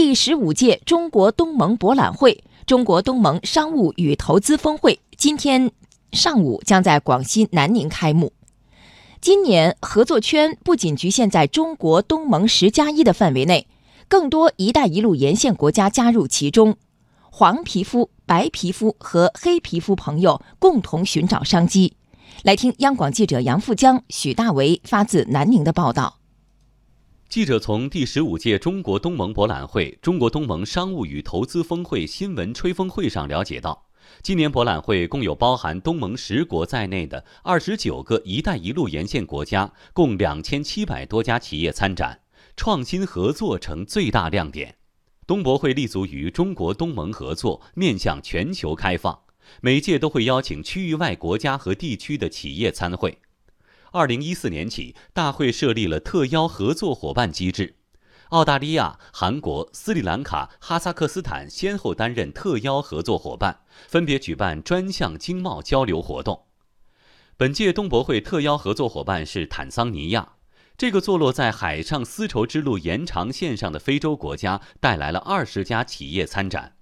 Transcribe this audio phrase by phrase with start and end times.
[0.00, 5.72] 第十五届中国东盟博览会、中国东盟商务与投资峰会今天
[6.12, 8.32] 上午将在广西南宁开幕。
[9.20, 13.66] 今年合作圈不仅局限在中国东盟十加一的范围内，
[14.06, 16.76] 更多“一带一路”沿线国家加入其中，
[17.32, 21.94] 黄皮肤、白皮肤和黑皮肤朋友共同寻找商机。
[22.44, 26.17] 来听央广记者杨富江、许大为发自南宁的报道。
[27.28, 33.86] 记者从第十五届中国东盟博览会、中国东盟商务与投资峰会新闻吹风会上了解到。
[34.22, 42.18] 今年博览会共有包含东盟十国在内的二十九个“一带一路”沿线国家，共两千七百多家企业参展，
[42.56, 44.76] 创新合作成最大亮点。
[45.26, 49.18] 东博会立足于中国东盟合作，面向全球开放，
[49.60, 53.18] 每届都会邀请区域外国家和地区的企业参会。
[53.92, 57.76] 二零一四年起，大会设立了特邀合作伙伴机制。
[58.30, 66.44] 澳大利亚、韩国、斯里兰卡、哈萨克斯坦先后担任特邀合作伙伴，分别举办专项经贸交流活动。
[67.38, 70.32] 本届东博会特邀合作伙伴是坦桑尼亚，
[70.76, 76.74] 这个坐落在海上丝绸之路延长线上的非洲国家带来了二十家企业参展。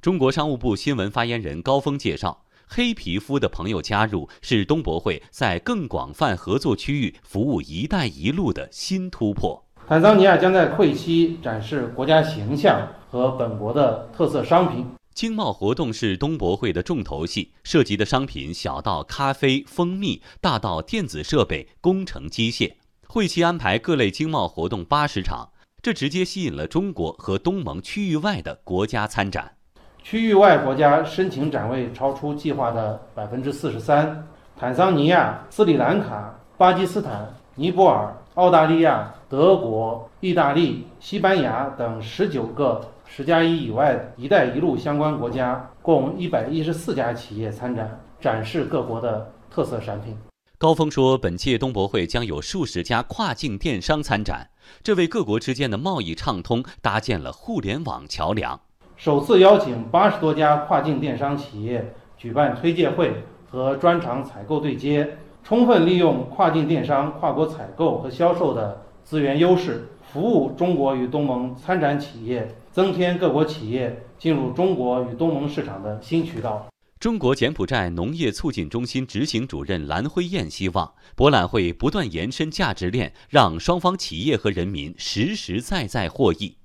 [0.00, 9.66] 中国商务部新闻发言人高峰介绍，黑皮肤的朋友加入是东博会在更广泛合作区域服务“一带一路”的新突破。
[9.88, 14.86] 坦桑尼亚将在会期展示国家形象和本国的特色商品。
[15.12, 22.74] 经贸活动是东博会的重头戏，涉及的商品小到咖啡、蜂蜜，大到电子设备、工程机械。
[23.08, 25.50] 会期安排各类经贸活动八十场，
[25.82, 29.56] 这直接吸引了中国和东盟区域外的国家参展。
[30.02, 34.26] 区域外国家申请展位超出计划的百分之四十三。
[34.58, 38.14] 坦桑尼亚、斯里兰卡、巴基斯坦、尼泊尔。
[38.36, 50.16] 澳大利亚、德国、意大利、西班牙等十九个“十加一”以外“一带一路”相关国家，共一百一十四家企业参展，展示各国的特色产品。
[50.58, 54.48] 高峰说，本届东博会将有数十家跨境电商参展，
[54.82, 58.60] 这为各国之间的贸易畅通搭建了互联网桥梁。
[59.00, 63.10] 首次邀请八十多家跨境电商企业举办推介会
[63.48, 65.16] 和专场采购对接。
[65.42, 76.66] 充分利用跨境电商、跨国采购和销售的资源优势，服务中国与东盟参展企业，增添各国企业进入中国与东盟市场的新渠道。
[76.98, 86.56] 中国柬埔寨农业促进中心执行主任蓝辉燕希望，博览会不断延伸价值链，让双方企业和人民实实在在获益。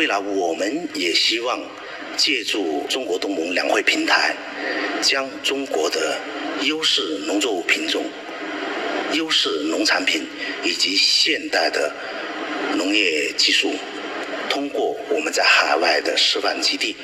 [0.00, 1.60] 未来，我们也希望
[2.16, 4.34] 借助中国东盟两会平台，
[5.02, 6.16] 将中国的。
[6.62, 8.04] 优势农作物品种、
[9.12, 10.26] 优势农产品
[10.62, 11.90] 以及现代的
[12.76, 13.74] 农业技术，
[14.48, 16.96] 通过我们在海外的示范基地，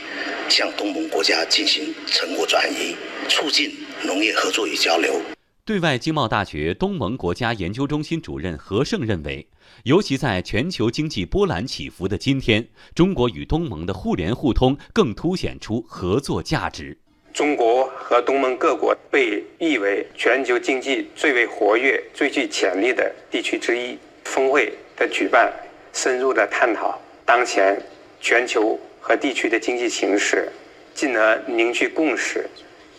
[0.49, 2.97] 向东盟国家进行成果转移，
[3.29, 5.36] 促进农业合作与交流。
[5.67, 9.45] 对外经贸大学东盟国家研究中心主任何胜认为，
[9.83, 16.97] 尤其在全球经济波澜起伏的今天，中国与东盟的互联互通更凸显出合作价值。
[17.35, 23.99] 中国和东盟各国被誉为全球经济最为活跃、最具潜力的地区之一。
[24.23, 25.53] 峰会的举办，
[25.93, 27.77] 深入的探讨当前
[28.21, 30.49] 全球和地区的经济形势，
[30.95, 32.49] 进而凝聚共识，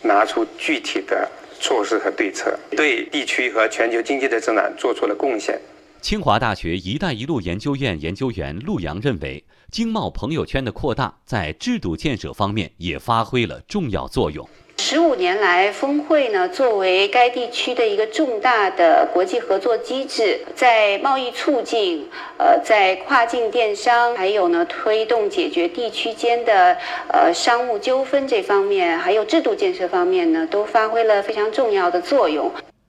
[0.02, 1.26] 拿出具体的
[1.60, 5.60] 措施和对策，对地区和全球经济的增长做出了贡献。
[6.00, 9.44] 清华大学“一带一路”研究院研究员陆洋认为。
[9.70, 14.48] 经贸朋友圈的扩大，在制度建设方面也发挥了重要作用。
[14.90, 26.74] 十五年来，峰会呢作为该地区的一个重大的国际合作机制，在贸易促进、呃，在跨境电商，还有呢推动解决地区间的
[27.12, 32.50] 呃商务纠纷这方面，还有制度建设方面呢，都发挥了非常重要的作用。